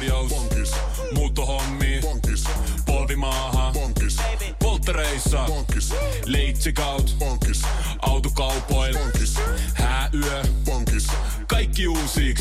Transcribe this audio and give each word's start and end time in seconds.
tarjous. 0.00 0.30
Bonkis. 0.30 0.72
Muuttohommi. 1.14 2.00
Bonkis. 2.02 2.44
Polvimaaha. 2.86 3.72
Bonkis. 3.72 4.16
Polttereissa. 4.62 5.44
Bonkis. 5.46 5.94
Leitsikaut. 6.26 7.16
Bonkis. 7.18 7.62
Autokaupoil. 8.02 8.98
Bonkis. 8.98 9.34
Hääyö. 9.74 10.42
Bonkis. 10.64 11.06
Kaikki 11.46 11.88
uusi. 11.88 12.34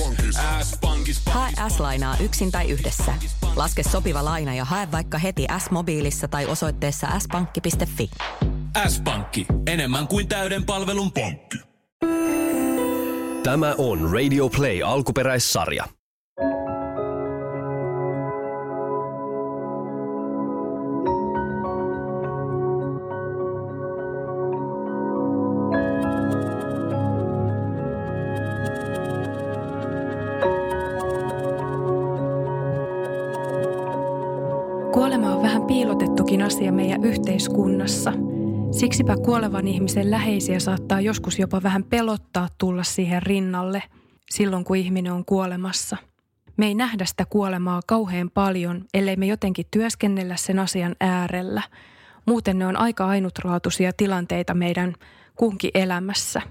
S-pankis. 0.64 1.22
Hae 1.26 1.52
S-lainaa 1.70 2.18
yksin 2.20 2.52
tai 2.52 2.70
yhdessä. 2.70 3.14
Laske 3.56 3.84
sopiva 3.84 4.26
laina 4.26 4.56
ja 4.56 4.66
hae 4.66 4.92
vaikka 4.92 5.18
heti 5.18 5.48
S-mobiilissa 5.58 6.28
tai 6.28 6.46
osoitteessa 6.46 7.08
s-pankki.fi. 7.20 8.10
S-pankki. 8.88 9.46
Enemmän 9.68 10.08
kuin 10.08 10.28
täyden 10.28 10.66
palvelun 10.66 11.12
pankki. 11.12 11.58
Tämä 13.44 13.76
on 13.78 14.12
Radio 14.14 14.50
Play 14.50 14.82
alkuperäissarja. 14.84 15.99
Yhteiskunnassa. 37.60 38.14
Siksipä 38.72 39.16
kuolevan 39.18 39.68
ihmisen 39.68 40.12
läheisiä 40.12 40.60
saattaa 40.60 41.02
joskus 41.02 41.40
jopa 41.40 41.64
vähän 41.64 41.84
pelottaa 41.84 42.48
tulla 42.58 42.84
siihen 42.84 43.24
rinnalle 43.24 43.84
silloin, 44.32 44.64
kun 44.64 44.78
ihminen 44.78 45.14
on 45.14 45.26
kuolemassa. 45.26 45.98
Me 46.58 46.66
ei 46.66 46.76
nähdä 46.76 47.06
sitä 47.06 47.26
kuolemaa 47.26 47.82
kauhean 47.88 48.30
paljon, 48.34 48.86
ellei 48.94 49.16
me 49.16 49.26
jotenkin 49.26 49.66
työskennellä 49.72 50.36
sen 50.36 50.60
asian 50.60 50.96
äärellä. 51.00 51.62
Muuten 52.26 52.60
ne 52.60 52.68
on 52.68 52.78
aika 52.78 53.06
ainutlaatuisia 53.06 53.92
tilanteita 53.94 54.54
meidän 54.54 54.94
kunkin 55.36 55.72
elämässä. 55.74 56.42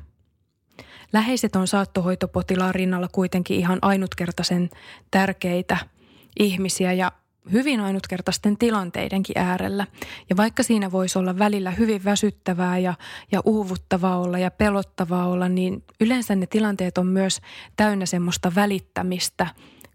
Läheiset 1.12 1.56
on 1.56 1.66
saattohoitopotilaan 1.66 2.74
rinnalla 2.74 3.08
kuitenkin 3.12 3.58
ihan 3.58 3.78
ainutkertaisen 3.82 4.70
tärkeitä 5.10 5.76
ihmisiä 6.38 6.92
ja 6.92 7.12
hyvin 7.52 7.80
ainutkertaisten 7.80 8.58
tilanteidenkin 8.58 9.38
äärellä. 9.38 9.86
Ja 10.30 10.36
vaikka 10.36 10.62
siinä 10.62 10.92
voisi 10.92 11.18
olla 11.18 11.38
välillä 11.38 11.70
hyvin 11.70 12.04
väsyttävää 12.04 12.78
ja, 12.78 12.94
ja 13.32 13.40
uuvuttavaa 13.44 14.18
olla 14.18 14.38
ja 14.38 14.50
pelottavaa 14.50 15.26
olla, 15.26 15.48
niin 15.48 15.84
yleensä 16.00 16.36
ne 16.36 16.46
tilanteet 16.46 16.98
on 16.98 17.06
myös 17.06 17.40
täynnä 17.76 18.06
semmoista 18.06 18.52
välittämistä, 18.54 19.46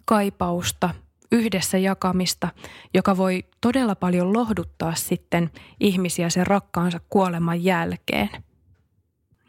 kaipausta, 0.06 0.90
yhdessä 1.32 1.78
jakamista, 1.78 2.48
joka 2.94 3.18
voi 3.18 3.44
todella 3.62 3.96
paljon 3.96 4.34
lohduttaa 4.34 4.96
sitten 4.96 5.52
ihmisiä 5.80 6.30
sen 6.30 6.48
rakkaansa 6.48 7.00
kuoleman 7.10 7.64
jälkeen. 7.64 8.30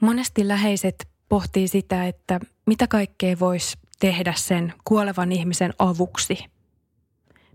Monesti 0.00 0.48
läheiset 0.48 1.08
pohtii 1.28 1.68
sitä, 1.68 2.06
että 2.06 2.40
mitä 2.66 2.86
kaikkea 2.86 3.38
voisi 3.38 3.78
tehdä 4.00 4.32
sen 4.36 4.72
kuolevan 4.84 5.32
ihmisen 5.32 5.74
avuksi– 5.78 6.38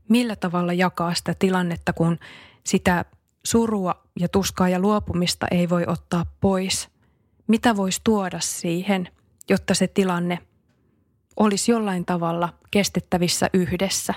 millä 0.09 0.35
tavalla 0.35 0.73
jakaa 0.73 1.13
sitä 1.13 1.35
tilannetta, 1.39 1.93
kun 1.93 2.19
sitä 2.63 3.05
surua 3.43 4.03
ja 4.19 4.29
tuskaa 4.29 4.69
ja 4.69 4.79
luopumista 4.79 5.47
ei 5.51 5.69
voi 5.69 5.83
ottaa 5.87 6.25
pois. 6.41 6.89
Mitä 7.47 7.75
voisi 7.75 8.01
tuoda 8.03 8.39
siihen, 8.39 9.09
jotta 9.49 9.73
se 9.73 9.87
tilanne 9.87 10.39
olisi 11.37 11.71
jollain 11.71 12.05
tavalla 12.05 12.53
kestettävissä 12.71 13.49
yhdessä. 13.53 14.13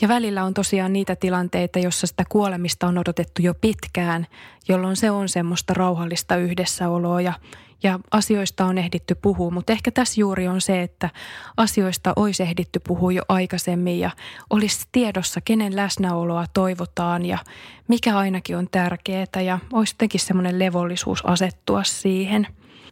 Ja 0.00 0.08
välillä 0.08 0.44
on 0.44 0.54
tosiaan 0.54 0.92
niitä 0.92 1.16
tilanteita, 1.16 1.78
jossa 1.78 2.06
sitä 2.06 2.24
kuolemista 2.28 2.86
on 2.86 2.98
odotettu 2.98 3.42
jo 3.42 3.54
pitkään, 3.54 4.26
jolloin 4.68 4.96
se 4.96 5.10
on 5.10 5.28
semmoista 5.28 5.74
rauhallista 5.74 6.36
yhdessäoloa 6.36 7.20
ja 7.20 7.32
ja 7.82 8.00
asioista 8.10 8.64
on 8.64 8.78
ehditty 8.78 9.14
puhua, 9.14 9.50
mutta 9.50 9.72
ehkä 9.72 9.90
tässä 9.90 10.20
juuri 10.20 10.48
on 10.48 10.60
se, 10.60 10.82
että 10.82 11.10
asioista 11.56 12.12
olisi 12.16 12.42
ehditty 12.42 12.80
puhua 12.88 13.12
jo 13.12 13.22
aikaisemmin 13.28 14.00
ja 14.00 14.10
olisi 14.50 14.86
tiedossa, 14.92 15.40
kenen 15.40 15.76
läsnäoloa 15.76 16.46
toivotaan 16.54 17.26
ja 17.26 17.38
mikä 17.88 18.18
ainakin 18.18 18.56
on 18.56 18.68
tärkeää 18.70 19.42
ja 19.44 19.58
olisi 19.72 19.94
jotenkin 19.94 20.20
semmoinen 20.20 20.58
levollisuus 20.58 21.26
asettua 21.26 21.84
siihen. 21.84 22.46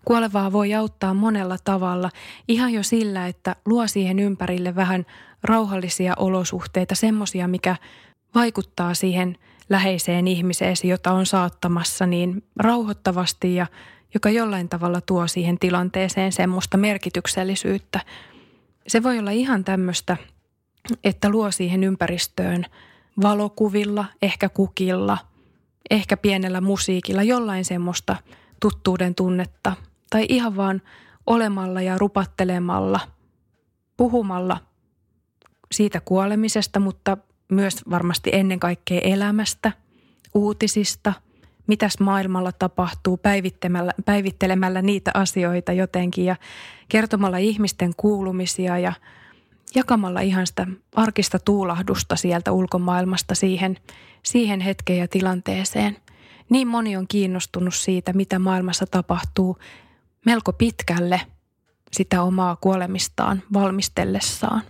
Kuolevaa 0.05 0.53
voi 0.53 0.75
auttaa 0.75 1.15
monella 1.15 1.57
tavalla, 1.65 2.11
ihan 2.49 2.73
jo 2.73 2.83
sillä, 2.83 3.27
että 3.27 3.57
luo 3.67 3.87
siihen 3.87 4.19
ympärille 4.19 4.75
vähän 4.75 5.07
rauhallisia 5.43 6.15
olosuhteita, 6.17 6.95
semmoisia, 6.95 7.49
mikä 7.49 7.77
vaikuttaa 8.35 8.95
siihen 8.95 9.37
läheiseen 9.69 10.29
ihmiseesi, 10.29 10.89
jota 10.89 11.13
on 11.13 11.27
saattamassa 11.27 12.07
niin 12.07 12.45
rauhoittavasti 12.57 13.55
ja 13.55 13.67
joka 14.15 14.31
jollain 14.31 14.69
tavalla 14.69 15.01
tuo 15.01 15.27
siihen 15.27 15.59
tilanteeseen 15.59 16.33
semmoista 16.33 16.77
merkityksellisyyttä. 16.77 18.01
Se 18.87 19.03
voi 19.03 19.19
olla 19.19 19.31
ihan 19.31 19.65
tämmöistä, 19.65 20.17
että 21.05 21.29
luo 21.29 21.51
siihen 21.51 21.85
ympäristöön 21.85 22.65
valokuvilla, 23.23 24.05
ehkä 24.23 24.49
kukilla, 24.49 25.19
ehkä 25.91 26.17
pienellä 26.17 26.61
musiikilla, 26.61 27.23
jollain 27.23 27.65
semmoista 27.65 28.17
tuttuuden 28.61 29.15
tunnetta. 29.15 29.73
Tai 30.11 30.27
ihan 30.29 30.57
vaan 30.57 30.83
olemalla 31.27 31.83
ja 31.83 31.99
rupattelemalla, 31.99 33.01
puhumalla 33.97 34.70
siitä 35.73 36.01
kuolemisesta, 36.01 36.81
mutta 36.81 37.17
myös 37.53 37.83
varmasti 37.91 38.31
ennen 38.33 38.61
kaikkea 38.61 39.01
elämästä, 39.01 39.73
uutisista– 40.35 41.13
mitäs 41.71 41.99
maailmalla 42.01 42.53
tapahtuu 42.53 43.21
päivittelemällä, 44.05 44.83
niitä 44.83 45.11
asioita 45.15 45.73
jotenkin 45.73 46.25
ja 46.25 46.37
kertomalla 46.89 47.39
ihmisten 47.39 47.93
kuulumisia 47.97 48.79
ja 48.79 48.93
jakamalla 49.75 50.21
ihan 50.21 50.47
sitä 50.47 50.67
arkista 50.95 51.39
tuulahdusta 51.39 52.17
sieltä 52.17 52.53
ulkomaailmasta 52.53 53.35
siihen, 53.35 53.77
siihen 54.23 54.61
hetkeen 54.61 54.99
ja 54.99 55.09
tilanteeseen. 55.09 55.97
Niin 56.51 56.69
moni 56.69 56.97
on 56.97 57.07
kiinnostunut 57.09 57.75
siitä, 57.75 58.13
mitä 58.13 58.39
maailmassa 58.39 58.87
tapahtuu 58.87 59.59
melko 60.27 60.53
pitkälle 60.53 61.21
sitä 61.93 62.23
omaa 62.23 62.57
kuolemistaan 62.57 63.43
valmistellessaan. 63.53 64.63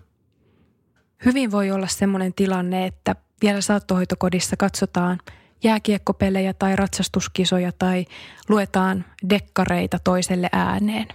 Hyvin 1.25 1.51
voi 1.51 1.71
olla 1.71 1.87
sellainen 1.87 2.35
tilanne, 2.35 2.87
että 2.87 3.17
vielä 3.43 3.61
saattohoitokodissa 3.61 4.57
katsotaan– 4.57 5.19
jääkiekkopelejä 5.65 6.55
tai 6.55 6.77
ratsastuskisoja 6.77 7.73
tai 7.79 8.05
luetaan 8.49 9.05
dekkareita 9.31 9.99
toiselle 9.99 10.49
ääneen. 10.53 11.07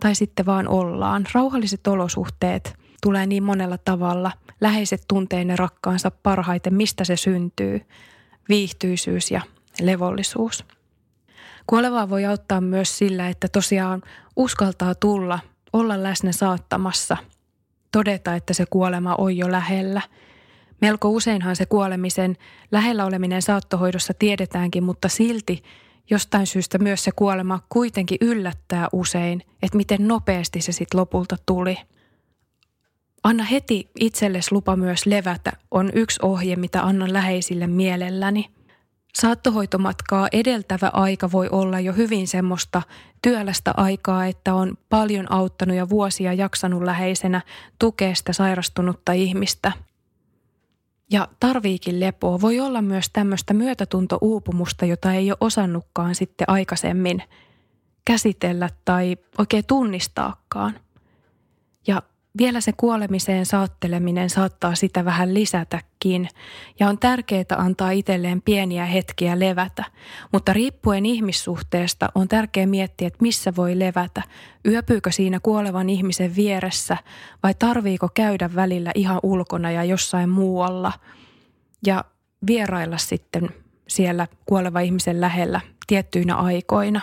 Tai 0.00 0.14
sitten 0.14 0.46
vaan 0.46 0.68
ollaan. 0.68 1.26
Rauhalliset 1.34 1.86
olosuhteet 1.86 2.74
tulee 3.02 3.26
niin 3.26 3.42
monella 3.42 3.78
tavalla. 3.78 4.32
Läheiset 4.60 5.04
tuntee 5.08 5.44
ne 5.44 5.56
rakkaansa 5.56 6.10
parhaiten, 6.10 6.74
mistä 6.74 7.04
se 7.04 7.16
syntyy. 7.16 7.80
Viihtyisyys 8.48 9.30
ja 9.30 9.40
levollisuus. 9.80 10.64
Kuolevaa 11.66 12.10
voi 12.10 12.26
auttaa 12.26 12.60
myös 12.60 12.98
sillä, 12.98 13.28
että 13.28 13.48
tosiaan 13.48 14.02
uskaltaa 14.36 14.94
tulla, 14.94 15.38
olla 15.72 16.02
läsnä 16.02 16.32
saattamassa, 16.32 17.16
todeta, 17.92 18.34
että 18.34 18.54
se 18.54 18.64
kuolema 18.70 19.14
on 19.14 19.36
jo 19.36 19.52
lähellä– 19.52 20.02
Melko 20.82 21.08
useinhan 21.08 21.56
se 21.56 21.66
kuolemisen 21.66 22.36
lähellä 22.72 23.06
oleminen 23.06 23.42
saattohoidossa 23.42 24.14
tiedetäänkin, 24.18 24.84
mutta 24.84 25.08
silti 25.08 25.62
jostain 26.10 26.46
syystä 26.46 26.78
myös 26.78 27.04
se 27.04 27.10
kuolema 27.16 27.60
kuitenkin 27.68 28.18
yllättää 28.20 28.88
usein, 28.92 29.42
että 29.62 29.76
miten 29.76 30.08
nopeasti 30.08 30.60
se 30.60 30.72
sitten 30.72 31.00
lopulta 31.00 31.36
tuli. 31.46 31.76
Anna 33.22 33.44
heti 33.44 33.90
itsellesi 34.00 34.52
lupa 34.52 34.76
myös 34.76 35.06
levätä 35.06 35.52
on 35.70 35.90
yksi 35.94 36.18
ohje, 36.22 36.56
mitä 36.56 36.82
annan 36.82 37.12
läheisille 37.12 37.66
mielelläni. 37.66 38.50
Saattohoitomatkaa 39.20 40.28
edeltävä 40.32 40.90
aika 40.92 41.32
voi 41.32 41.48
olla 41.52 41.80
jo 41.80 41.92
hyvin 41.92 42.28
semmoista 42.28 42.82
työlästä 43.22 43.74
aikaa, 43.76 44.26
että 44.26 44.54
on 44.54 44.76
paljon 44.88 45.32
auttanut 45.32 45.76
ja 45.76 45.88
vuosia 45.88 46.32
jaksanut 46.32 46.82
läheisenä 46.82 47.40
tukea 47.78 48.14
sitä 48.14 48.32
sairastunutta 48.32 49.12
ihmistä– 49.12 49.72
ja 51.12 51.28
tarviikin 51.40 52.00
lepoa. 52.00 52.40
Voi 52.40 52.60
olla 52.60 52.82
myös 52.82 53.10
tämmöistä 53.12 53.54
myötätuntouupumusta, 53.54 54.84
jota 54.84 55.12
ei 55.14 55.30
ole 55.30 55.36
osannutkaan 55.40 56.14
sitten 56.14 56.50
aikaisemmin 56.50 57.22
käsitellä 58.04 58.68
tai 58.84 59.16
oikein 59.38 59.66
tunnistaakaan. 59.66 60.80
Ja 61.86 62.02
vielä 62.38 62.60
se 62.60 62.72
kuolemiseen 62.76 63.46
saatteleminen 63.46 64.30
saattaa 64.30 64.74
sitä 64.74 65.04
vähän 65.04 65.34
lisätäkin 65.34 66.28
ja 66.80 66.88
on 66.88 66.98
tärkeää 66.98 67.44
antaa 67.56 67.90
itselleen 67.90 68.42
pieniä 68.42 68.86
hetkiä 68.86 69.38
levätä. 69.38 69.84
Mutta 70.32 70.52
riippuen 70.52 71.06
ihmissuhteesta 71.06 72.08
on 72.14 72.28
tärkeää 72.28 72.66
miettiä, 72.66 73.06
että 73.06 73.22
missä 73.22 73.52
voi 73.56 73.78
levätä. 73.78 74.22
Yöpyykö 74.68 75.12
siinä 75.12 75.40
kuolevan 75.40 75.90
ihmisen 75.90 76.36
vieressä 76.36 76.96
vai 77.42 77.54
tarviiko 77.58 78.08
käydä 78.14 78.50
välillä 78.54 78.92
ihan 78.94 79.20
ulkona 79.22 79.70
ja 79.70 79.84
jossain 79.84 80.28
muualla 80.28 80.92
ja 81.86 82.04
vierailla 82.46 82.98
sitten 82.98 83.50
siellä 83.88 84.26
kuoleva 84.46 84.80
ihmisen 84.80 85.20
lähellä 85.20 85.60
tiettyinä 85.86 86.36
aikoina. 86.36 87.00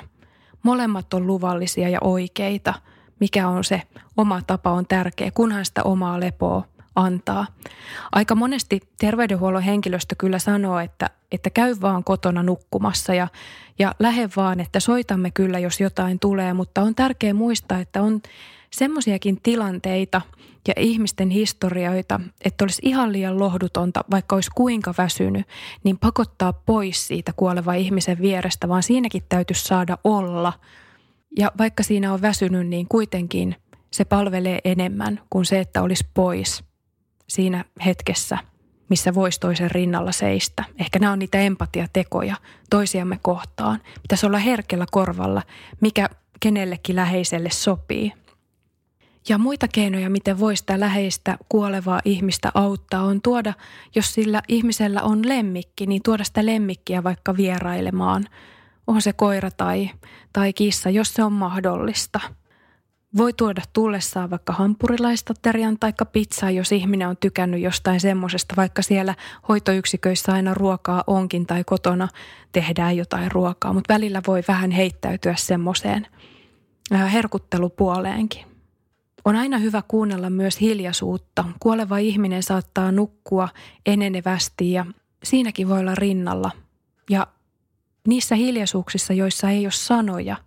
Molemmat 0.64 1.14
on 1.14 1.28
luvallisia 1.28 1.90
ja 1.90 2.00
oikeita– 2.02 2.74
mikä 3.20 3.48
on 3.48 3.64
se 3.64 3.82
oma 4.18 4.42
tapa 4.48 4.72
on 4.72 4.86
tärkeä, 4.86 5.32
kunhan 5.32 5.66
sitä 5.66 5.84
omaa 5.84 6.20
lepoa 6.20 6.64
antaa. 6.96 7.48
Aika 8.12 8.36
monesti 8.36 8.82
terveydenhuollon 9.00 9.62
henkilöstö 9.62 10.16
kyllä 10.18 10.40
sanoo, 10.40 10.80
että, 10.80 11.10
että 11.32 11.50
käy 11.50 11.76
vaan 11.82 12.04
kotona 12.04 12.44
nukkumassa 12.44 13.14
ja, 13.14 13.28
ja 13.80 13.96
lähde 14.00 14.30
vaan, 14.36 14.60
että 14.60 14.80
soitamme 14.80 15.32
kyllä, 15.32 15.60
jos 15.60 15.80
jotain 15.80 16.20
tulee, 16.20 16.54
mutta 16.54 16.82
on 16.82 16.96
tärkeää 16.96 17.34
muistaa, 17.34 17.80
että 17.80 18.02
on 18.02 18.22
semmoisiakin 18.72 19.42
tilanteita 19.44 20.22
ja 20.68 20.74
ihmisten 20.78 21.30
historioita, 21.30 22.20
että 22.46 22.64
olisi 22.64 22.82
ihan 22.86 23.12
liian 23.12 23.40
lohdutonta, 23.40 24.04
vaikka 24.12 24.36
olisi 24.36 24.52
kuinka 24.56 24.94
väsynyt, 24.98 25.48
niin 25.84 25.98
pakottaa 25.98 26.54
pois 26.54 27.08
siitä 27.08 27.34
kuoleva 27.36 27.74
ihmisen 27.74 28.22
vierestä, 28.22 28.68
vaan 28.70 28.84
siinäkin 28.84 29.24
täytyisi 29.30 29.64
saada 29.64 29.98
olla– 30.04 30.54
ja 31.38 31.52
vaikka 31.58 31.84
siinä 31.84 32.14
on 32.14 32.22
väsynyt, 32.22 32.68
niin 32.68 32.88
kuitenkin 32.88 33.56
se 33.92 34.06
palvelee 34.06 34.60
enemmän 34.64 35.20
kuin 35.30 35.46
se, 35.46 35.60
että 35.60 35.82
olisi 35.82 36.06
pois 36.14 36.64
siinä 37.28 37.66
hetkessä, 37.86 38.38
missä 38.90 39.14
voisi 39.14 39.40
toisen 39.40 39.72
rinnalla 39.72 40.12
seistä. 40.12 40.64
Ehkä 40.80 41.00
nämä 41.00 41.12
on 41.12 41.20
niitä 41.20 41.40
empatiatekoja 41.40 42.36
toisiamme 42.70 43.20
kohtaan. 43.22 43.82
Pitäisi 44.02 44.26
olla 44.26 44.38
herkellä 44.38 44.86
korvalla, 44.92 45.42
mikä 45.82 46.10
kenellekin 46.40 46.96
läheiselle 46.96 47.50
sopii. 47.50 48.14
Ja 49.30 49.38
muita 49.38 49.68
keinoja, 49.68 50.10
miten 50.10 50.40
voi 50.40 50.56
sitä 50.58 50.80
läheistä 50.80 51.38
kuolevaa 51.50 52.02
ihmistä 52.06 52.52
auttaa, 52.54 53.04
on 53.04 53.22
tuoda, 53.22 53.54
jos 53.96 54.14
sillä 54.14 54.42
ihmisellä 54.48 55.02
on 55.02 55.28
lemmikki, 55.28 55.86
niin 55.86 56.02
tuoda 56.04 56.24
sitä 56.24 56.46
lemmikkiä 56.46 57.04
vaikka 57.04 57.38
vierailemaan– 57.38 58.26
on 58.90 59.02
se 59.02 59.14
koira 59.14 59.52
tai, 59.52 59.90
tai 60.34 60.54
kissa, 60.54 60.90
jos 60.90 61.14
se 61.14 61.24
on 61.24 61.34
mahdollista. 61.34 62.20
Voi 63.18 63.34
tuoda 63.34 63.62
tullessaan 63.74 64.30
vaikka 64.30 64.54
hampurilaista 64.54 65.34
terian 65.42 65.80
tai 65.80 65.94
pizzaa, 66.12 66.52
jos 66.52 66.72
ihminen 66.72 67.08
on 67.08 67.18
tykännyt 67.18 67.62
jostain 67.62 68.00
semmoisesta, 68.00 68.54
vaikka 68.58 68.82
siellä 68.82 69.16
hoitoyksiköissä 69.50 70.34
aina 70.34 70.54
ruokaa 70.54 71.04
onkin 71.08 71.46
tai 71.46 71.64
kotona 71.64 72.08
tehdään 72.52 72.98
jotain 72.98 73.32
ruokaa, 73.32 73.74
mutta 73.74 73.94
välillä 73.94 74.22
voi 74.28 74.44
vähän 74.48 74.72
heittäytyä 74.72 75.36
semmoiseen 75.38 76.08
äh, 76.94 77.14
herkuttelupuoleenkin. 77.14 78.46
On 79.26 79.36
aina 79.36 79.58
hyvä 79.58 79.84
kuunnella 79.88 80.30
myös 80.30 80.62
hiljaisuutta. 80.62 81.46
Kuoleva 81.60 81.98
ihminen 81.98 82.44
saattaa 82.44 82.92
nukkua 82.92 83.50
enenevästi 83.86 84.72
ja 84.72 84.86
siinäkin 85.24 85.70
voi 85.70 85.80
olla 85.80 85.96
rinnalla. 85.96 86.52
Ja 87.10 87.28
niissä 88.08 88.36
hiljaisuuksissa, 88.36 89.14
joissa 89.14 89.50
ei 89.50 89.66
ole 89.66 89.72
sanoja, 89.72 90.38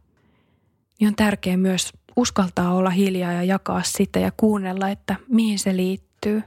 niin 1.01 1.09
on 1.09 1.17
tärkeää 1.17 1.57
myös 1.57 1.93
uskaltaa 2.17 2.75
olla 2.75 2.91
hiljaa 2.91 3.33
ja 3.33 3.43
jakaa 3.43 3.83
sitä 3.83 4.19
ja 4.19 4.33
kuunnella, 4.37 4.89
että 4.89 5.17
mihin 5.29 5.59
se 5.59 5.77
liittyy. 5.77 6.43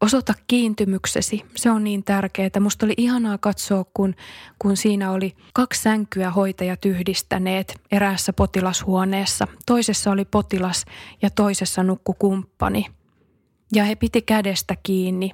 Osoita 0.00 0.34
kiintymyksesi, 0.46 1.44
se 1.56 1.70
on 1.70 1.84
niin 1.84 2.04
tärkeää. 2.04 2.50
Musta 2.60 2.86
oli 2.86 2.94
ihanaa 2.96 3.38
katsoa, 3.38 3.84
kun, 3.94 4.14
kun 4.58 4.76
siinä 4.76 5.10
oli 5.10 5.34
kaksi 5.54 5.82
sänkyä 5.82 6.30
hoitajat 6.30 6.84
yhdistäneet 6.84 7.80
eräässä 7.92 8.32
potilashuoneessa. 8.32 9.46
Toisessa 9.66 10.10
oli 10.10 10.24
potilas 10.24 10.84
ja 11.22 11.30
toisessa 11.30 11.82
nukku 11.82 12.14
kumppani. 12.14 12.86
Ja 13.74 13.84
he 13.84 13.94
piti 13.94 14.22
kädestä 14.22 14.76
kiinni 14.82 15.30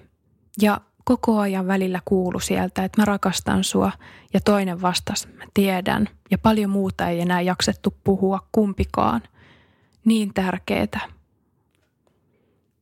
ja 0.62 0.80
koko 1.04 1.38
ajan 1.38 1.66
välillä 1.66 2.00
kuulu 2.04 2.40
sieltä, 2.40 2.84
että 2.84 3.00
mä 3.00 3.04
rakastan 3.04 3.64
sua 3.64 3.92
ja 4.34 4.40
toinen 4.40 4.82
vastasi, 4.82 5.28
mä 5.28 5.44
tiedän. 5.54 6.08
Ja 6.30 6.38
paljon 6.38 6.70
muuta 6.70 7.08
ei 7.08 7.20
enää 7.20 7.40
jaksettu 7.40 7.94
puhua 8.04 8.40
kumpikaan. 8.52 9.22
Niin 10.04 10.34
tärkeetä. 10.34 11.00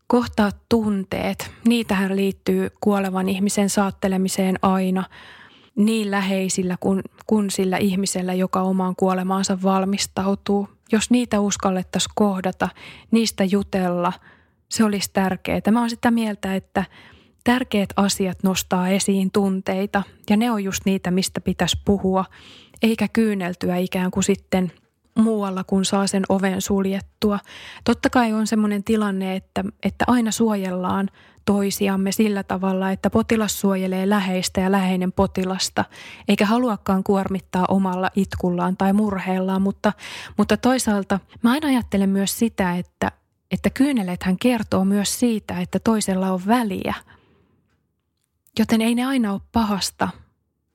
Kohtaa 0.06 0.50
tunteet, 0.68 1.50
niitähän 1.64 2.16
liittyy 2.16 2.70
kuolevan 2.80 3.28
ihmisen 3.28 3.70
saattelemiseen 3.70 4.56
aina 4.62 5.04
niin 5.76 6.10
läheisillä 6.10 6.76
kuin, 6.80 7.02
kuin 7.26 7.50
sillä 7.50 7.76
ihmisellä, 7.76 8.34
joka 8.34 8.62
omaan 8.62 8.96
kuolemaansa 8.96 9.62
valmistautuu. 9.62 10.68
Jos 10.92 11.10
niitä 11.10 11.40
uskallettaisiin 11.40 12.12
kohdata, 12.14 12.68
niistä 13.10 13.44
jutella, 13.44 14.12
se 14.68 14.84
olisi 14.84 15.10
tärkeää. 15.12 15.60
Mä 15.70 15.80
oon 15.80 15.90
sitä 15.90 16.10
mieltä, 16.10 16.54
että– 16.54 16.84
tärkeät 17.48 17.90
asiat 17.96 18.38
nostaa 18.42 18.88
esiin 18.88 19.30
tunteita. 19.30 20.02
Ja 20.30 20.36
ne 20.36 20.50
on 20.50 20.64
just 20.64 20.84
niitä, 20.84 21.10
mistä 21.10 21.40
pitäisi 21.40 21.76
puhua, 21.84 22.24
eikä 22.82 23.08
kyyneltyä 23.08 23.76
ikään 23.76 24.10
kuin 24.10 24.24
sitten 24.24 24.72
muualla, 25.18 25.64
kun 25.64 25.84
saa 25.84 26.06
sen 26.06 26.22
oven 26.28 26.62
suljettua. 26.62 27.38
Totta 27.84 28.10
kai 28.10 28.32
on 28.32 28.46
sellainen 28.46 28.84
tilanne, 28.84 29.36
että, 29.36 29.64
että 29.82 30.04
aina 30.08 30.30
suojellaan 30.30 31.08
toisiamme 31.44 32.12
sillä 32.12 32.42
tavalla, 32.42 32.90
että 32.90 33.10
potilas 33.10 33.60
suojelee 33.60 34.08
läheistä 34.08 34.60
ja 34.60 34.72
läheinen 34.72 35.12
potilasta, 35.12 35.84
eikä 36.28 36.46
haluakaan 36.46 37.04
kuormittaa 37.04 37.64
omalla 37.68 38.10
itkullaan 38.16 38.76
tai 38.76 38.92
murheellaan, 38.92 39.62
mutta, 39.62 39.92
mutta 40.36 40.56
toisaalta 40.56 41.20
mä 41.42 41.50
aina 41.50 41.68
ajattelen 41.68 42.10
myös 42.10 42.38
sitä, 42.38 42.76
että, 42.76 43.12
että 43.50 43.70
kyynelethän 43.70 44.38
kertoo 44.38 44.84
myös 44.84 45.20
siitä, 45.20 45.60
että 45.60 45.78
toisella 45.78 46.32
on 46.32 46.40
väliä– 46.46 46.94
Joten 48.58 48.80
ei 48.80 48.94
ne 48.94 49.04
aina 49.04 49.32
ole 49.32 49.40
pahasta, 49.52 50.08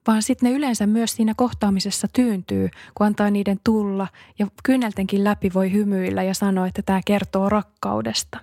vaan 0.08 0.24
sitten 0.24 0.50
ne 0.50 0.56
yleensä 0.56 0.88
myös 0.88 1.12
siinä 1.12 1.34
kohtaamisessa 1.38 2.08
tyyntyy, 2.14 2.70
kun 2.96 3.08
antaa 3.08 3.30
niiden 3.30 3.60
tulla 3.64 4.08
ja 4.40 4.48
kynneltenkin 4.64 5.24
läpi 5.24 5.52
voi 5.54 5.72
hymyillä 5.72 6.24
ja 6.24 6.34
sanoa, 6.34 6.68
että 6.68 6.82
tämä 6.82 7.02
kertoo 7.06 7.50
rakkaudesta. 7.50 8.40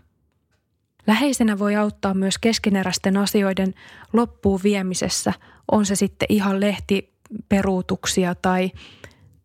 Läheisenä 1.06 1.58
voi 1.58 1.76
auttaa 1.76 2.14
myös 2.14 2.38
keskeneräisten 2.38 3.16
asioiden 3.16 3.74
loppuun 4.12 4.60
viemisessä, 4.62 5.32
on 5.72 5.86
se 5.86 5.96
sitten 5.96 6.26
ihan 6.28 6.60
lehtiperuutuksia 6.60 8.34
tai, 8.34 8.70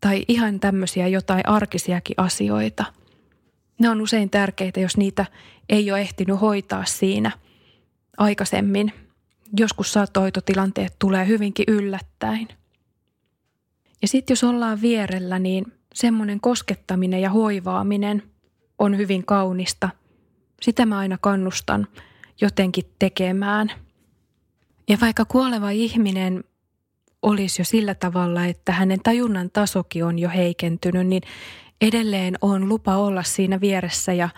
tai 0.00 0.24
ihan 0.28 0.60
tämmöisiä 0.60 1.08
jotain 1.08 1.48
arkisiakin 1.48 2.14
asioita. 2.16 2.84
Ne 3.78 3.90
on 3.90 4.00
usein 4.00 4.30
tärkeitä, 4.30 4.80
jos 4.80 4.96
niitä 4.96 5.26
ei 5.68 5.90
ole 5.90 6.00
ehtinyt 6.00 6.40
hoitaa 6.40 6.84
siinä 6.84 7.30
aikaisemmin– 8.18 8.92
joskus 9.58 9.92
saattohoitotilanteet 9.92 10.96
tulee 10.98 11.26
hyvinkin 11.26 11.64
yllättäen. 11.68 12.48
Ja 14.02 14.08
sitten 14.08 14.32
jos 14.32 14.44
ollaan 14.44 14.80
vierellä, 14.80 15.38
niin 15.38 15.72
semmoinen 15.94 16.40
koskettaminen 16.40 17.20
ja 17.20 17.30
hoivaaminen 17.30 18.22
on 18.78 18.96
hyvin 18.96 19.26
kaunista. 19.26 19.88
Sitä 20.62 20.86
mä 20.86 20.98
aina 20.98 21.18
kannustan 21.20 21.86
jotenkin 22.40 22.84
tekemään. 22.98 23.72
Ja 24.88 24.98
vaikka 25.00 25.24
kuoleva 25.24 25.70
ihminen 25.70 26.44
olisi 27.22 27.60
jo 27.60 27.64
sillä 27.64 27.94
tavalla, 27.94 28.44
että 28.44 28.72
hänen 28.72 29.00
tajunnan 29.02 29.50
tasokin 29.50 30.04
on 30.04 30.18
jo 30.18 30.28
heikentynyt, 30.28 31.06
niin 31.06 31.22
edelleen 31.80 32.34
on 32.40 32.68
lupa 32.68 32.96
olla 32.96 33.22
siinä 33.22 33.60
vieressä 33.60 34.12
ja, 34.12 34.28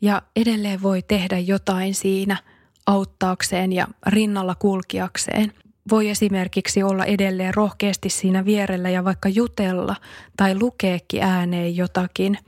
ja 0.00 0.22
edelleen 0.36 0.82
voi 0.82 1.02
tehdä 1.02 1.38
jotain 1.38 1.94
siinä– 1.94 2.36
auttaakseen 2.88 3.72
ja 3.72 3.86
rinnalla 4.06 4.54
kulkiakseen. 4.54 5.52
Voi 5.90 6.08
esimerkiksi 6.08 6.82
olla 6.82 7.04
edelleen 7.04 7.54
rohkeasti 7.54 8.08
siinä 8.08 8.44
vierellä 8.44 8.90
ja 8.90 9.04
vaikka 9.04 9.28
jutella 9.28 9.96
tai 10.36 10.58
lukeekin 10.58 11.22
ääneen 11.22 11.76
jotakin. 11.76 12.38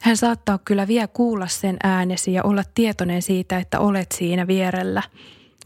Hän 0.00 0.16
saattaa 0.16 0.58
kyllä 0.58 0.88
vielä 0.88 1.06
kuulla 1.06 1.46
sen 1.46 1.76
äänesi 1.82 2.32
ja 2.32 2.42
olla 2.42 2.62
tietoinen 2.74 3.22
siitä, 3.22 3.58
että 3.58 3.80
olet 3.80 4.12
siinä 4.12 4.46
vierellä, 4.46 5.02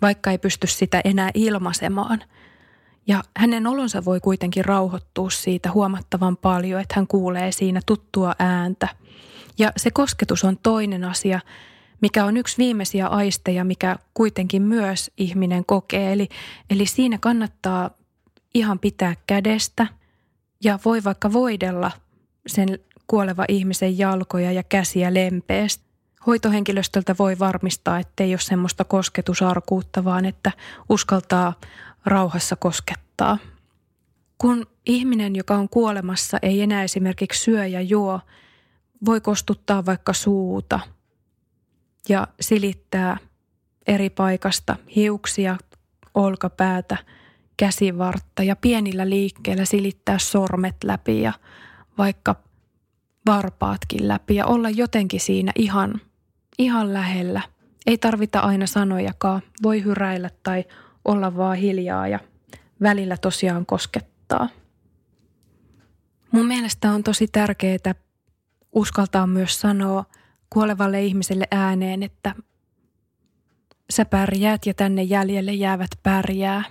vaikka 0.03 0.31
ei 0.31 0.39
pysty 0.39 0.67
sitä 0.67 1.01
enää 1.05 1.31
ilmaisemaan. 1.35 2.25
Ja 3.07 3.23
hänen 3.37 3.67
olonsa 3.67 4.05
voi 4.05 4.21
kuitenkin 4.21 4.65
rauhoittua 4.65 5.31
siitä 5.31 5.73
huomattavan 5.73 6.37
paljon, 6.37 6.81
että 6.81 6.95
hän 6.97 7.07
kuulee 7.07 7.53
siinä 7.53 7.81
tuttua 7.87 8.35
ääntä. 8.39 8.89
Ja 9.59 9.73
se 9.77 9.91
kosketus 9.91 10.45
on 10.45 10.59
toinen 10.63 11.05
asia, 11.05 11.41
mikä 12.01 12.25
on 12.25 12.37
yksi 12.37 12.59
viimeisiä 12.59 13.07
aisteja, 13.07 13.65
mikä 13.65 13.97
kuitenkin 14.15 14.63
myös 14.63 15.11
ihminen 15.17 15.65
kokee. 15.65 16.13
Eli, 16.13 16.29
eli 16.71 16.87
siinä 16.87 17.19
kannattaa 17.19 17.91
ihan 18.55 18.79
pitää 18.79 19.15
kädestä 19.27 19.87
ja 20.65 20.79
voi 20.85 21.05
vaikka 21.05 21.33
voidella 21.33 21.91
sen 22.47 22.79
kuoleva 23.07 23.45
ihmisen 23.49 23.99
jalkoja 23.99 24.53
ja 24.53 24.63
käsiä 24.63 25.15
lempeästi. 25.15 25.85
Hoitohenkilöstöltä 26.27 27.15
voi 27.19 27.39
varmistaa, 27.39 27.99
ettei 27.99 28.33
ole 28.33 28.41
semmoista 28.41 28.85
kosketusarkuutta, 28.85 30.05
vaan 30.05 30.25
että 30.25 30.53
uskaltaa 30.89 31.53
rauhassa 32.05 32.57
koskettaa. 32.57 33.39
Kun 34.39 34.67
ihminen, 34.87 35.37
joka 35.37 35.57
on 35.57 35.69
kuolemassa, 35.69 36.39
ei 36.43 36.63
enää 36.63 36.83
esimerkiksi 36.83 37.43
syö 37.43 37.67
ja 37.67 37.81
juo, 37.81 38.21
voi 39.05 39.21
kostuttaa 39.21 39.87
vaikka 39.87 40.13
suuta 40.13 40.81
ja 42.09 42.29
silittää 42.41 43.17
eri 43.87 44.11
paikasta 44.11 44.77
hiuksia, 44.97 45.57
olkapäätä, 46.15 46.97
käsivartta 47.57 48.43
ja 48.43 48.57
pienillä 48.57 49.09
liikkeillä 49.09 49.65
silittää 49.65 50.19
sormet 50.19 50.77
läpi 50.85 51.23
ja 51.23 51.33
vaikka 51.99 52.37
varpaatkin 53.27 54.09
läpi 54.09 54.35
ja 54.35 54.47
olla 54.47 54.71
jotenkin 54.71 55.21
siinä 55.21 55.53
ihan, 55.55 56.01
ihan 56.59 56.93
lähellä. 56.95 57.43
Ei 57.87 57.99
tarvita 57.99 58.41
aina 58.41 58.67
sanojakaan, 58.67 59.43
voi 59.63 59.85
hyräillä 59.85 60.31
tai 60.43 60.65
olla 61.05 61.37
vaan 61.37 61.57
hiljaa 61.57 62.09
ja 62.09 62.19
välillä 62.83 63.17
tosiaan 63.17 63.67
koskettaa. 63.67 64.49
Mun 66.33 66.47
mielestä 66.47 66.91
on 66.91 67.03
tosi 67.03 67.29
tärkeää 67.29 67.95
uskaltaa 68.73 69.27
myös 69.27 69.61
sanoa 69.61 70.05
kuolevalle 70.57 71.03
ihmiselle 71.03 71.47
ääneen, 71.51 72.03
että 72.03 72.35
sä 73.91 74.05
pärjäät 74.05 74.67
ja 74.67 74.75
tänne 74.75 75.03
jäljelle 75.03 75.53
jäävät 75.53 75.91
pärjää 76.03 76.65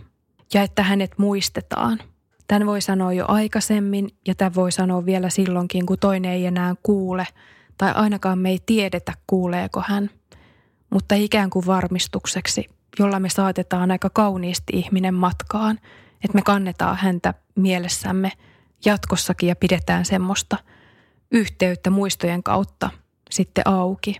ja 0.54 0.62
että 0.62 0.84
hänet 0.84 1.12
muistetaan. 1.18 2.00
Tän 2.48 2.66
voi 2.66 2.82
sanoa 2.82 3.14
jo 3.14 3.26
aikaisemmin 3.28 4.10
ja 4.28 4.36
tämän 4.36 4.56
voi 4.56 4.72
sanoa 4.72 5.06
vielä 5.06 5.30
silloinkin, 5.30 5.86
kun 5.86 6.00
toinen 6.00 6.32
ei 6.32 6.46
enää 6.46 6.76
kuule 6.84 7.28
tai 7.78 7.92
ainakaan 7.96 8.40
me 8.40 8.50
ei 8.50 8.60
tiedetä 8.66 9.14
kuuleeko 9.28 9.84
hän. 9.88 10.10
Mutta 10.90 11.16
ikään 11.16 11.50
kuin 11.50 11.66
varmistukseksi, 11.66 12.70
jolla 13.00 13.20
me 13.20 13.30
saatetaan 13.30 13.92
aika 13.92 14.10
kauniisti 14.10 14.74
ihminen 14.74 15.14
matkaan, 15.14 15.80
että 16.24 16.36
me 16.36 16.42
kannetaan 16.42 16.98
häntä 16.98 17.34
mielessämme 17.56 18.32
jatkossakin 18.86 19.50
ja 19.50 19.56
pidetään 19.56 20.06
semmoista 20.06 20.58
yhteyttä 21.32 21.90
muistojen 21.90 22.44
kautta 22.44 22.90
sitten 23.36 23.68
auki. 23.68 24.18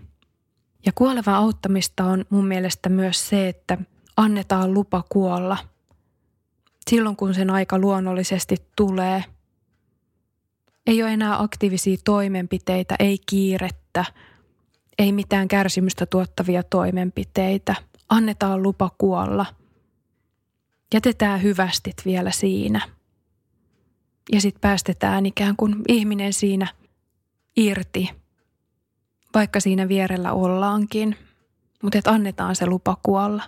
Ja 0.86 0.92
kuolevan 0.94 1.34
auttamista 1.34 2.04
on 2.04 2.24
mun 2.30 2.46
mielestä 2.46 2.88
myös 2.88 3.28
se, 3.28 3.48
että 3.48 3.78
annetaan 4.16 4.74
lupa 4.74 5.04
kuolla. 5.08 5.58
Silloin 6.90 7.16
kun 7.16 7.34
sen 7.34 7.50
aika 7.50 7.78
luonnollisesti 7.78 8.56
tulee. 8.76 9.24
Ei 10.86 11.02
ole 11.02 11.12
enää 11.12 11.42
aktiivisia 11.42 11.96
toimenpiteitä, 12.04 12.96
ei 12.98 13.18
kiirettä, 13.26 14.04
ei 14.98 15.12
mitään 15.12 15.48
kärsimystä 15.48 16.06
tuottavia 16.06 16.62
toimenpiteitä. 16.62 17.74
Annetaan 18.08 18.62
lupa 18.62 18.90
kuolla. 18.98 19.46
Jätetään 20.94 21.42
hyvästit 21.42 21.96
vielä 22.04 22.30
siinä. 22.30 22.80
Ja 24.32 24.40
sitten 24.40 24.60
päästetään 24.60 25.26
ikään 25.26 25.56
kuin 25.56 25.74
ihminen 25.88 26.32
siinä 26.32 26.66
irti– 27.56 28.10
vaikka 29.36 29.60
siinä 29.60 29.88
vierellä 29.88 30.32
ollaankin, 30.32 31.16
mutta 31.82 31.98
että 31.98 32.10
annetaan 32.10 32.56
se 32.56 32.66
lupa 32.66 32.96
kuolla. 33.02 33.42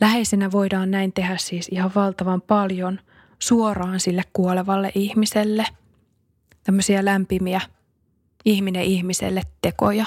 Läheisenä 0.00 0.52
voidaan 0.52 0.90
näin 0.90 1.12
tehdä 1.12 1.36
siis 1.36 1.68
ihan 1.70 1.90
valtavan 1.94 2.42
paljon 2.42 3.00
suoraan 3.38 4.00
sille 4.00 4.22
kuolevalle 4.32 4.92
ihmiselle. 4.94 5.66
Tämmöisiä 6.64 7.04
lämpimiä 7.04 7.60
ihminen 8.44 8.82
ihmiselle 8.82 9.42
tekoja. 9.62 10.06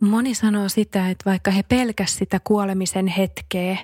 Moni 0.00 0.34
sanoo 0.34 0.68
sitä, 0.68 1.10
että 1.10 1.30
vaikka 1.30 1.50
he 1.50 1.62
pelkäs 1.62 2.16
sitä 2.16 2.40
kuolemisen 2.44 3.06
hetkeä, 3.06 3.78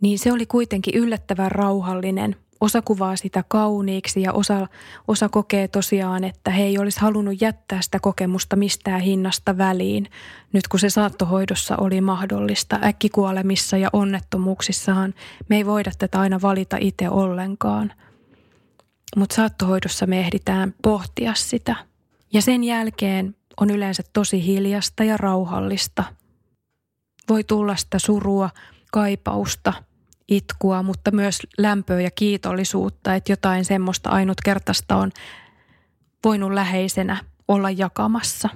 niin 0.00 0.18
se 0.18 0.32
oli 0.32 0.46
kuitenkin 0.46 0.94
yllättävän 0.94 1.52
rauhallinen– 1.52 2.36
osa 2.60 2.82
kuvaa 2.82 3.16
sitä 3.16 3.44
kauniiksi 3.48 4.22
ja 4.22 4.32
osa, 4.32 4.66
osa 5.08 5.28
kokee 5.28 5.68
tosiaan, 5.68 6.24
että 6.24 6.50
he 6.50 6.62
ei 6.62 6.78
olisi 6.78 7.00
halunnut 7.00 7.40
jättää 7.40 7.82
sitä 7.82 8.00
kokemusta 8.00 8.56
mistään 8.56 9.00
hinnasta 9.00 9.58
väliin. 9.58 10.10
Nyt 10.52 10.68
kun 10.68 10.80
se 10.80 10.90
saattohoidossa 10.90 11.76
oli 11.76 12.00
mahdollista, 12.00 12.78
äkkikuolemissa 12.84 13.76
ja 13.76 13.90
onnettomuuksissahan 13.92 15.14
me 15.48 15.56
ei 15.56 15.66
voida 15.66 15.90
tätä 15.98 16.20
aina 16.20 16.40
valita 16.42 16.76
itse 16.80 17.08
ollenkaan. 17.08 17.92
Mutta 19.16 19.34
saattohoidossa 19.34 20.06
me 20.06 20.20
ehditään 20.20 20.74
pohtia 20.82 21.34
sitä. 21.34 21.76
Ja 22.32 22.42
sen 22.42 22.64
jälkeen 22.64 23.36
on 23.60 23.70
yleensä 23.70 24.02
tosi 24.12 24.46
hiljasta 24.46 25.04
ja 25.04 25.16
rauhallista. 25.16 26.04
Voi 27.28 27.44
tulla 27.44 27.76
sitä 27.76 27.98
surua, 27.98 28.50
kaipausta– 28.92 29.72
itkua, 30.28 30.82
mutta 30.82 31.10
myös 31.10 31.38
lämpöä 31.58 32.00
ja 32.00 32.10
kiitollisuutta, 32.10 33.14
että 33.14 33.32
jotain 33.32 33.64
semmoista 33.64 34.10
ainutkertaista 34.10 34.96
on 34.96 35.10
voinut 36.24 36.52
läheisenä 36.52 37.16
olla 37.48 37.70
jakamassa. 37.70 38.48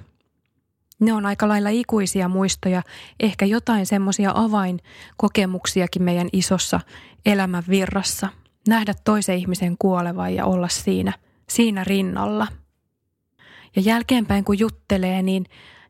Ne 1.01 1.13
on 1.13 1.27
aika 1.27 1.49
lailla 1.49 1.69
ikuisia 1.69 2.29
muistoja, 2.29 2.83
ehkä 3.21 3.47
jotain 3.47 3.87
semmoisia 3.87 4.33
avainkokemuksiakin 4.35 6.03
meidän 6.03 6.29
isossa 6.33 6.81
elämän 7.27 7.65
virrassa. 7.69 8.29
Nähdä 8.69 8.95
toisen 9.05 9.37
ihmisen 9.37 9.77
kuolevan 9.79 10.35
ja 10.35 10.45
olla 10.45 10.69
siinä, 10.69 11.13
siinä 11.49 11.85
rinnalla. 11.85 12.47
Ja 13.77 13.83
jälkeenpäin 13.83 14.45
kun 14.45 14.59
juttelee, 14.59 15.23
niin 15.23 15.47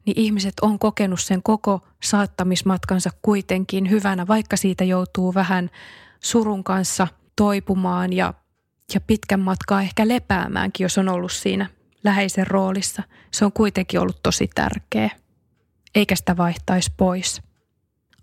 niin 0.07 0.19
ihmiset 0.19 0.55
on 0.63 0.79
kokenut 0.79 1.21
sen 1.21 1.43
koko 1.43 1.81
saattamismatkansa 2.03 3.11
kuitenkin 3.23 3.91
hyvänä, 3.91 4.27
vaikka 4.27 4.57
siitä 4.57 4.85
joutuu 4.85 5.35
vähän 5.35 5.71
surun 6.21 6.65
kanssa 6.65 7.09
toipumaan 7.37 8.13
ja, 8.13 8.35
ja 8.95 9.01
pitkän 9.01 9.41
matkaa 9.41 9.83
ehkä 9.83 10.09
lepäämäänkin, 10.09 10.85
jos 10.85 10.99
on 10.99 11.09
ollut 11.09 11.33
siinä 11.33 11.67
läheisen 12.05 12.47
roolissa. 12.47 13.03
Se 13.31 13.45
on 13.45 13.53
kuitenkin 13.53 14.01
ollut 14.01 14.23
tosi 14.23 14.51
tärkeä, 14.55 15.11
eikä 15.95 16.17
sitä 16.17 16.37
vaihtaisi 16.37 16.93
pois. 16.97 17.43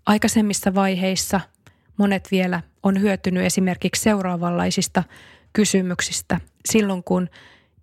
Aikaisemmissa 0.06 0.74
vaiheissa 0.74 1.40
monet 1.96 2.28
vielä 2.30 2.62
on 2.82 3.00
hyötynyt 3.00 3.44
esimerkiksi 3.44 4.02
seuraavanlaisista 4.02 5.04
kysymyksistä 5.52 6.40
silloin, 6.68 7.04
kun 7.04 7.28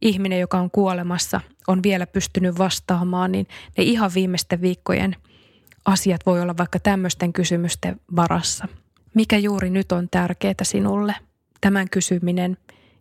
ihminen, 0.02 0.40
joka 0.40 0.60
on 0.60 0.72
kuolemassa, 0.72 1.42
on 1.68 1.84
vielä 1.84 2.08
pystynyt 2.08 2.58
vastaamaan, 2.58 3.32
niin 3.32 3.48
ne 3.78 3.84
ihan 3.84 4.12
viimeisten 4.16 4.62
viikkojen 4.62 5.16
asiat 5.86 6.26
voi 6.26 6.42
olla 6.42 6.58
vaikka 6.58 6.80
tämmöisten 6.80 7.34
kysymysten 7.34 8.00
varassa. 8.16 8.68
Mikä 9.14 9.38
juuri 9.38 9.70
nyt 9.70 9.92
on 9.92 10.10
tärkeää 10.10 10.54
sinulle? 10.64 11.16
Tämän 11.62 11.90
kysyminen 11.90 12.58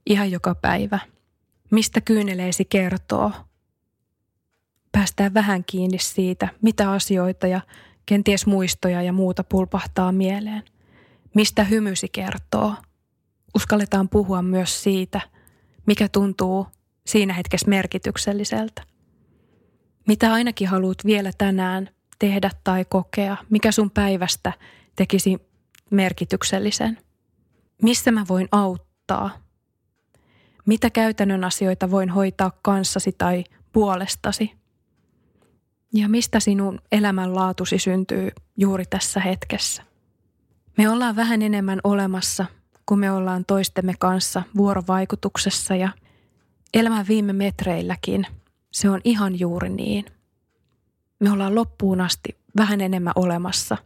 ihan 0.06 0.30
joka 0.30 0.54
päivä. 0.54 0.98
Mistä 1.70 2.00
kyyneleesi 2.00 2.64
kertoo? 2.64 3.32
Päästään 4.92 5.34
vähän 5.34 5.64
kiinni 5.64 5.98
siitä, 5.98 6.48
mitä 6.62 6.90
asioita 6.90 7.46
ja 7.46 7.60
kenties 8.06 8.46
muistoja 8.46 9.02
ja 9.02 9.12
muuta 9.12 9.44
pulpahtaa 9.44 10.12
mieleen. 10.12 10.62
Mistä 11.34 11.64
hymysi 11.64 12.08
kertoo? 12.08 12.74
Uskalletaan 13.54 14.08
puhua 14.08 14.42
myös 14.42 14.82
siitä, 14.82 15.20
mikä 15.86 16.08
tuntuu 16.08 16.66
siinä 17.06 17.34
hetkessä 17.34 17.68
merkitykselliseltä. 17.68 18.82
Mitä 20.06 20.32
ainakin 20.32 20.68
haluat 20.68 20.98
vielä 21.04 21.30
tänään 21.38 21.88
tehdä 22.18 22.50
tai 22.64 22.84
kokea? 22.88 23.36
Mikä 23.50 23.72
sun 23.72 23.90
päivästä 23.90 24.52
tekisi 24.96 25.38
merkityksellisen? 25.90 26.98
Missä 27.82 28.10
mä 28.10 28.24
voin 28.28 28.48
auttaa? 28.52 29.30
Mitä 30.66 30.90
käytännön 30.90 31.44
asioita 31.44 31.90
voin 31.90 32.10
hoitaa 32.10 32.58
kanssasi 32.62 33.14
tai 33.18 33.44
puolestasi? 33.72 34.52
Ja 35.92 36.08
mistä 36.08 36.40
sinun 36.40 36.80
elämänlaatusi 36.92 37.78
syntyy 37.78 38.30
juuri 38.56 38.84
tässä 38.90 39.20
hetkessä? 39.20 39.82
Me 40.78 40.90
ollaan 40.90 41.16
vähän 41.16 41.42
enemmän 41.42 41.80
olemassa, 41.84 42.46
kun 42.86 42.98
me 42.98 43.10
ollaan 43.10 43.44
toistemme 43.44 43.94
kanssa 43.98 44.42
vuorovaikutuksessa 44.56 45.76
ja– 45.76 45.88
elämän 46.74 47.08
viime 47.08 47.32
metreilläkin 47.32 48.26
se 48.72 48.90
on 48.90 49.00
ihan 49.04 49.40
juuri 49.40 49.68
niin. 49.68 50.04
Me 51.20 51.30
ollaan 51.30 51.54
loppuun 51.54 52.00
asti 52.00 52.36
vähän 52.56 52.80
enemmän 52.80 53.12
olemassa, 53.16 53.76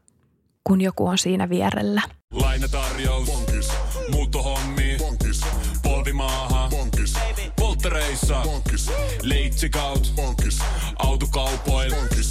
kun 0.64 0.80
joku 0.80 1.06
on 1.06 1.18
siinä 1.18 1.49
vierellä. 1.49 2.02
Lainatarjous. 2.32 3.30
Bonkis. 3.30 3.68
Muuttohommi. 4.10 4.96
Bonkis. 4.99 5.40
Polvimaaha. 5.82 6.68
Bonkis. 6.70 7.14
Polttereissa. 7.56 8.42
Bonkis. 8.44 8.90
Leitsikaut. 9.22 10.12
Bonkis. 10.16 10.58
Autokaupoil. 10.99 11.94
Bonkis. 11.94 12.30